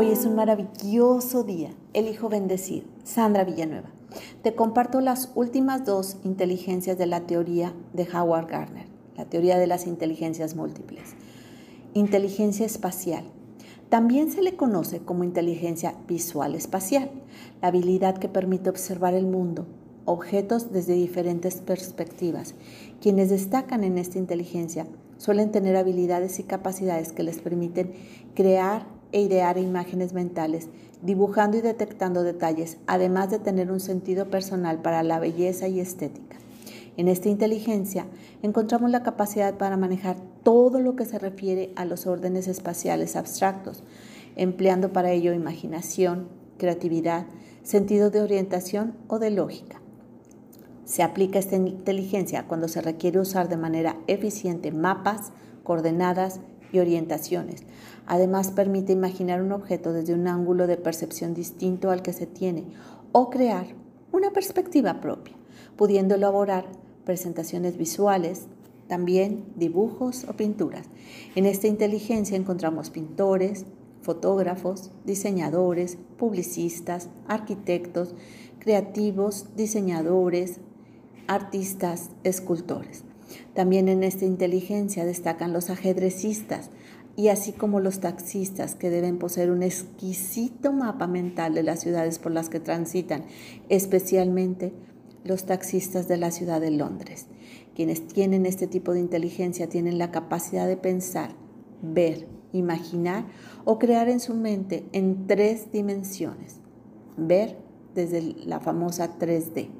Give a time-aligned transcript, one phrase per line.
[0.00, 1.70] Hoy es un maravilloso día.
[1.92, 2.86] Elijo bendecir.
[3.02, 3.90] Sandra Villanueva.
[4.42, 8.86] Te comparto las últimas dos inteligencias de la teoría de Howard Gardner,
[9.16, 11.16] la teoría de las inteligencias múltiples.
[11.94, 13.24] Inteligencia espacial.
[13.88, 17.10] También se le conoce como inteligencia visual espacial,
[17.60, 19.66] la habilidad que permite observar el mundo,
[20.04, 22.54] objetos desde diferentes perspectivas.
[23.00, 24.86] Quienes destacan en esta inteligencia
[25.16, 27.94] suelen tener habilidades y capacidades que les permiten
[28.36, 30.68] crear e idear imágenes mentales,
[31.02, 36.36] dibujando y detectando detalles, además de tener un sentido personal para la belleza y estética.
[36.96, 38.06] En esta inteligencia
[38.42, 43.84] encontramos la capacidad para manejar todo lo que se refiere a los órdenes espaciales abstractos,
[44.34, 46.28] empleando para ello imaginación,
[46.58, 47.26] creatividad,
[47.62, 49.80] sentido de orientación o de lógica.
[50.84, 56.40] Se aplica esta inteligencia cuando se requiere usar de manera eficiente mapas, coordenadas
[56.72, 57.62] y orientaciones.
[58.06, 62.64] Además, permite imaginar un objeto desde un ángulo de percepción distinto al que se tiene
[63.12, 63.66] o crear
[64.12, 65.34] una perspectiva propia,
[65.76, 66.66] pudiendo elaborar
[67.04, 68.46] presentaciones visuales,
[68.86, 70.86] también dibujos o pinturas.
[71.34, 73.66] En esta inteligencia encontramos pintores,
[74.02, 78.14] fotógrafos, diseñadores, publicistas, arquitectos,
[78.58, 80.60] creativos, diseñadores,
[81.26, 83.04] artistas, escultores.
[83.54, 86.70] También en esta inteligencia destacan los ajedrecistas
[87.16, 92.18] y así como los taxistas que deben poseer un exquisito mapa mental de las ciudades
[92.18, 93.24] por las que transitan,
[93.68, 94.72] especialmente
[95.24, 97.26] los taxistas de la ciudad de Londres.
[97.74, 101.34] Quienes tienen este tipo de inteligencia tienen la capacidad de pensar,
[101.82, 103.26] ver, imaginar
[103.64, 106.60] o crear en su mente en tres dimensiones.
[107.16, 107.58] Ver
[107.94, 109.70] desde la famosa 3D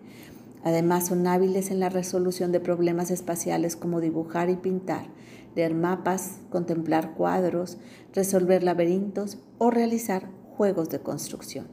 [0.65, 5.07] Además, son hábiles en la resolución de problemas espaciales como dibujar y pintar,
[5.55, 7.79] leer mapas, contemplar cuadros,
[8.13, 11.69] resolver laberintos o realizar juegos de construcción.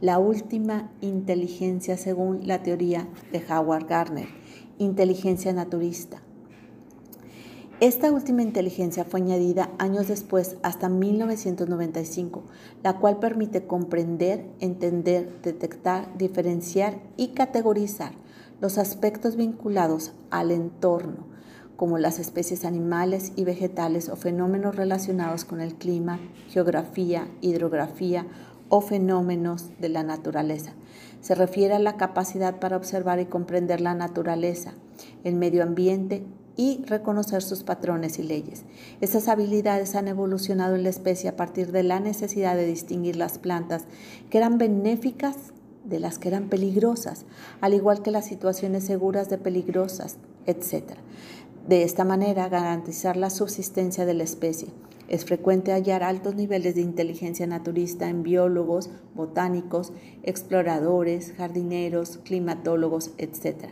[0.00, 4.28] La última inteligencia según la teoría de Howard Gardner,
[4.78, 6.22] inteligencia naturista,
[7.80, 12.42] esta última inteligencia fue añadida años después, hasta 1995,
[12.82, 18.12] la cual permite comprender, entender, detectar, diferenciar y categorizar
[18.62, 21.26] los aspectos vinculados al entorno,
[21.76, 28.26] como las especies animales y vegetales o fenómenos relacionados con el clima, geografía, hidrografía
[28.70, 30.72] o fenómenos de la naturaleza.
[31.20, 34.72] Se refiere a la capacidad para observar y comprender la naturaleza,
[35.24, 36.24] el medio ambiente
[36.56, 38.64] y reconocer sus patrones y leyes.
[39.00, 43.38] Esas habilidades han evolucionado en la especie a partir de la necesidad de distinguir las
[43.38, 43.84] plantas
[44.30, 45.36] que eran benéficas
[45.84, 47.26] de las que eran peligrosas,
[47.60, 50.94] al igual que las situaciones seguras de peligrosas, etc.
[51.68, 54.68] De esta manera, garantizar la subsistencia de la especie.
[55.08, 59.92] Es frecuente hallar altos niveles de inteligencia naturista en biólogos, botánicos,
[60.24, 63.68] exploradores, jardineros, climatólogos, etc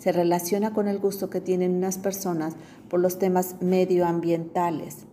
[0.00, 2.54] se relaciona con el gusto que tienen unas personas
[2.88, 5.04] por los temas medioambientales,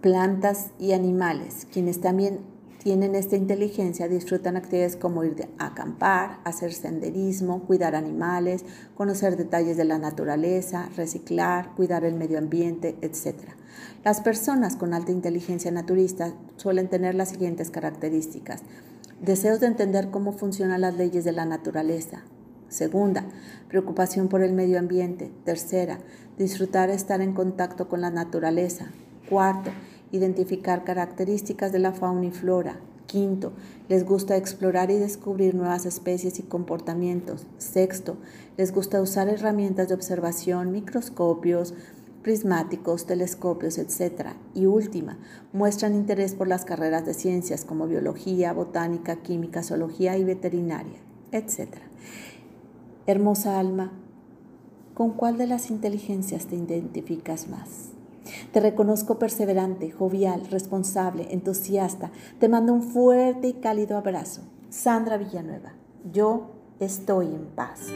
[0.00, 2.40] plantas y animales, quienes también
[2.82, 8.64] tienen esta inteligencia disfrutan actividades como ir a acampar, hacer senderismo, cuidar animales,
[8.96, 13.36] conocer detalles de la naturaleza, reciclar, cuidar el medio ambiente, etc.
[14.04, 18.62] Las personas con alta inteligencia naturista suelen tener las siguientes características.
[19.20, 22.24] Deseos de entender cómo funcionan las leyes de la naturaleza,
[22.72, 23.26] Segunda,
[23.68, 25.30] preocupación por el medio ambiente.
[25.44, 25.98] Tercera,
[26.38, 28.86] disfrutar estar en contacto con la naturaleza.
[29.28, 29.70] Cuarto,
[30.10, 32.80] identificar características de la fauna y flora.
[33.04, 33.52] Quinto,
[33.90, 37.46] les gusta explorar y descubrir nuevas especies y comportamientos.
[37.58, 38.16] Sexto,
[38.56, 41.74] les gusta usar herramientas de observación, microscopios,
[42.22, 44.28] prismáticos, telescopios, etc.
[44.54, 45.18] Y última,
[45.52, 51.00] muestran interés por las carreras de ciencias como biología, botánica, química, zoología y veterinaria,
[51.32, 51.68] etc.
[53.06, 53.90] Hermosa alma,
[54.94, 57.90] ¿con cuál de las inteligencias te identificas más?
[58.52, 62.12] Te reconozco perseverante, jovial, responsable, entusiasta.
[62.38, 64.42] Te mando un fuerte y cálido abrazo.
[64.70, 65.72] Sandra Villanueva,
[66.12, 67.88] yo estoy en paz.